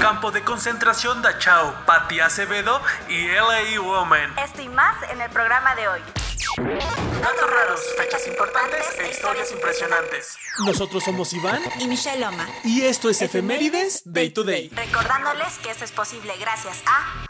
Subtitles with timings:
[0.00, 4.34] Campo de concentración Dachau, Patti Acevedo y LA Woman.
[4.38, 6.00] Esto y más en el programa de hoy.
[6.56, 10.36] Datos raros, fechas importantes e historias impresionantes.
[10.66, 12.46] Nosotros somos Iván Y Michelle Loma.
[12.64, 14.70] y esto es Efemérides Day to Day.
[14.74, 17.24] Recordándoles que esto es posible gracias a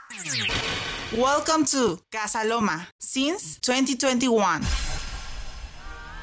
[1.13, 4.61] Welcome to Casa Loma since 2021.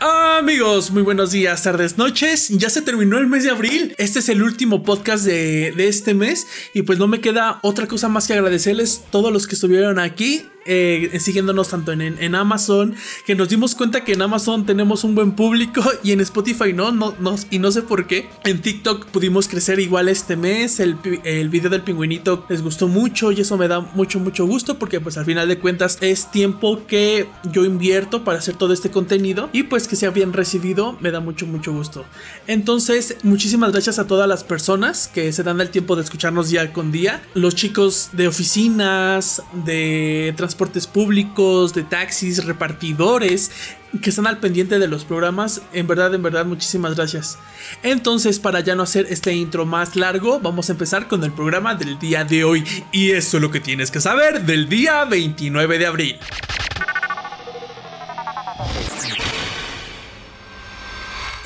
[0.04, 2.50] Amigos, muy buenos días, tardes, noches.
[2.50, 3.94] Ya se terminó el mes de abril.
[4.00, 6.48] Este es el último podcast de, de este mes.
[6.74, 10.44] Y pues no me queda otra cosa más que agradecerles todos los que estuvieron aquí.
[10.66, 15.16] Eh, siguiéndonos tanto en, en Amazon, que nos dimos cuenta que en Amazon tenemos un
[15.16, 18.30] buen público y en Spotify no, no, no y no sé por qué.
[18.44, 23.32] En TikTok pudimos crecer igual este mes, el, el video del pingüinito les gustó mucho
[23.32, 26.86] y eso me da mucho, mucho gusto porque pues al final de cuentas es tiempo
[26.88, 31.12] que yo invierto para hacer todo este contenido y pues que sea bien recibido me
[31.12, 32.06] da mucho, mucho gusto.
[32.48, 36.74] Entonces, muchísimas gracias a todas las personas que se dan el tiempo de escucharnos día
[36.74, 37.24] con día.
[37.34, 43.52] Los chicos de oficinas, de transportes públicos, de taxis, repartidores,
[44.02, 45.62] que están al pendiente de los programas.
[45.72, 47.38] En verdad, en verdad, muchísimas gracias.
[47.84, 51.76] Entonces, para ya no hacer este intro más largo, vamos a empezar con el programa
[51.76, 52.66] del día de hoy.
[52.92, 56.20] Y eso es lo que tienes que saber del día 29 de abril.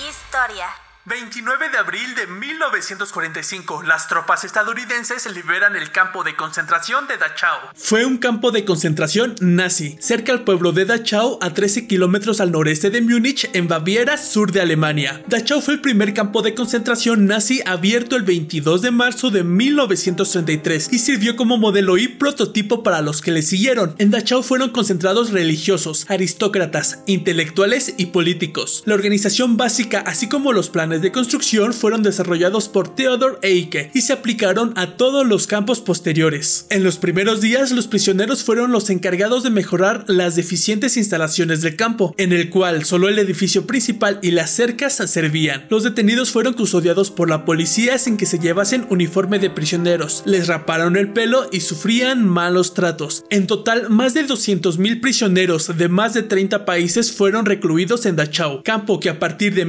[0.10, 0.85] Historia.
[1.08, 7.60] 29 de abril de 1945, las tropas estadounidenses liberan el campo de concentración de Dachau.
[7.76, 12.52] Fue un campo de concentración nazi, cerca al pueblo de Dachau, a 13 kilómetros al
[12.52, 15.22] noreste de Múnich, en Baviera, sur de Alemania.
[15.28, 20.92] Dachau fue el primer campo de concentración nazi abierto el 22 de marzo de 1933
[20.92, 23.94] y sirvió como modelo y prototipo para los que le siguieron.
[24.00, 28.82] En Dachau fueron concentrados religiosos, aristócratas, intelectuales y políticos.
[28.88, 34.02] La organización básica, así como los planes de construcción, fueron desarrollados por Theodor Eicke y
[34.02, 36.68] se aplicaron a todos los campos posteriores.
[36.70, 41.76] En los primeros días, los prisioneros fueron los encargados de mejorar las deficientes instalaciones del
[41.76, 45.66] campo, en el cual solo el edificio principal y las cercas servían.
[45.70, 50.48] Los detenidos fueron custodiados por la policía sin que se llevasen uniforme de prisioneros, les
[50.48, 53.24] raparon el pelo y sufrían malos tratos.
[53.30, 58.64] En total, más de 200.000 prisioneros de más de 30 países fueron recluidos en Dachau,
[58.64, 59.66] campo que a partir de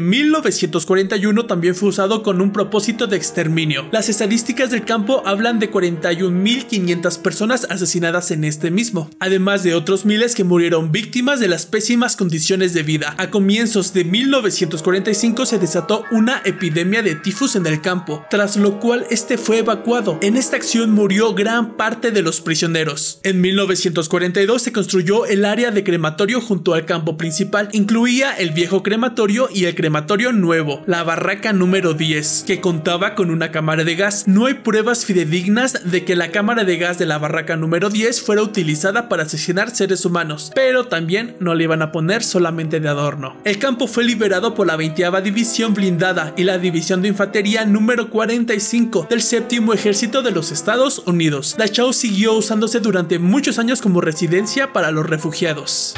[1.16, 3.86] 1941 también fue usado con un propósito de exterminio.
[3.90, 10.04] Las estadísticas del campo hablan de 41.500 personas asesinadas en este mismo, además de otros
[10.04, 13.14] miles que murieron víctimas de las pésimas condiciones de vida.
[13.18, 18.78] A comienzos de 1945 se desató una epidemia de tifus en el campo, tras lo
[18.78, 20.18] cual este fue evacuado.
[20.20, 23.20] En esta acción murió gran parte de los prisioneros.
[23.22, 28.82] En 1942 se construyó el área de crematorio junto al campo principal, incluía el viejo
[28.82, 33.96] crematorio y el crematorio nuevo, la barraca número 10, que contaba con una cámara de
[33.96, 34.24] gas.
[34.26, 38.20] No hay pruebas fidedignas de que la cámara de gas de la barraca número 10
[38.20, 42.90] fuera utilizada para asesinar seres humanos, pero también no le iban a poner solamente de
[42.90, 43.34] adorno.
[43.44, 48.10] El campo fue liberado por la 20 División Blindada y la División de Infantería número
[48.10, 51.54] 45 del séptimo ejército de los Estados Unidos.
[51.56, 55.94] Dachau siguió usándose durante muchos años como residencia para los refugiados.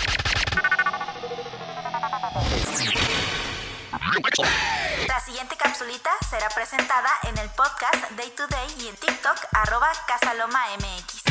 [6.38, 11.22] Será presentada en el podcast Day to Day y en TikTok arroba Casaloma MX.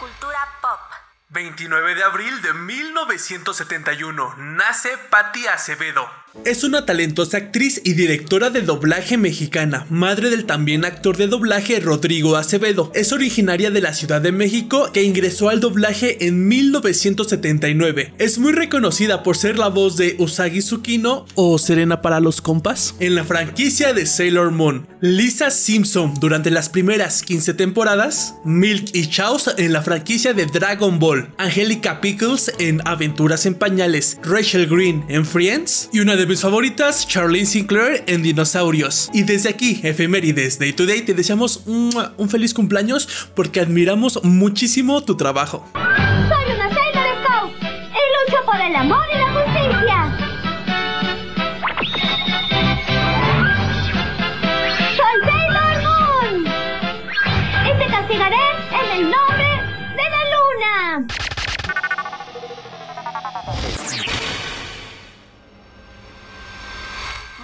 [0.00, 1.07] Cultura pop.
[1.30, 6.08] 29 de abril de 1971, nace Patti Acevedo.
[6.44, 11.80] Es una talentosa actriz y directora de doblaje mexicana, madre del también actor de doblaje
[11.80, 12.92] Rodrigo Acevedo.
[12.94, 18.14] Es originaria de la Ciudad de México que ingresó al doblaje en 1979.
[18.18, 22.94] Es muy reconocida por ser la voz de Usagi Tsukino o Serena para los compas
[23.00, 29.08] en la franquicia de Sailor Moon, Lisa Simpson durante las primeras 15 temporadas, Milk y
[29.08, 35.04] Chaos en la franquicia de Dragon Ball, Angelica Pickles en Aventuras en Pañales, Rachel Green
[35.08, 39.10] en Friends y una de mis favoritas, Charlene Sinclair en Dinosaurios.
[39.12, 42.14] Y desde aquí, Efemérides Day to Day, te deseamos ¡mua!
[42.16, 45.64] un feliz cumpleaños porque admiramos muchísimo tu trabajo.
[45.74, 49.17] Soy una Sailor Scout y lucho por el amor y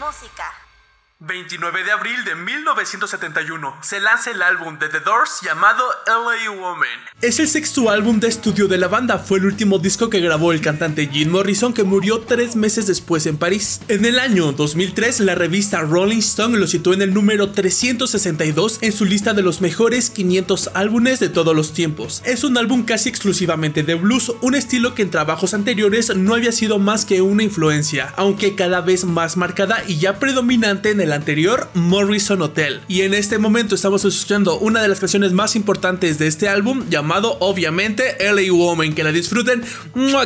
[0.05, 0.74] Música.
[1.21, 6.89] 29 de abril de 1971 se lanza el álbum de The Doors llamado LA Woman.
[7.23, 10.53] Es el sexto álbum de estudio de la banda, fue el último disco que grabó
[10.53, 13.81] el cantante Jim Morrison que murió tres meses después en París.
[13.87, 18.93] En el año 2003 la revista Rolling Stone lo situó en el número 362 en
[18.93, 22.23] su lista de los mejores 500 álbumes de todos los tiempos.
[22.27, 26.51] Es un álbum casi exclusivamente de blues, un estilo que en trabajos anteriores no había
[26.51, 31.04] sido más que una influencia, aunque cada vez más marcada y ya predominante en el
[31.13, 32.81] anterior, Morrison Hotel.
[32.89, 36.89] Y en este momento estamos escuchando una de las canciones más importantes de este álbum,
[36.89, 38.95] llamado obviamente LA Woman.
[38.95, 39.63] Que la disfruten,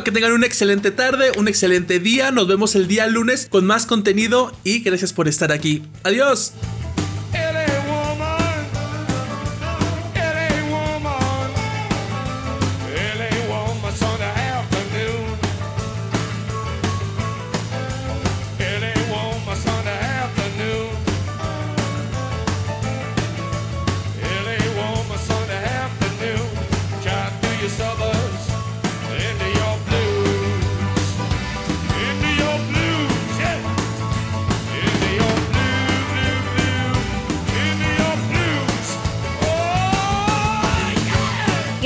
[0.03, 2.31] que tengan una excelente tarde, un excelente día.
[2.31, 5.83] Nos vemos el día lunes con más contenido y gracias por estar aquí.
[6.03, 6.53] Adiós.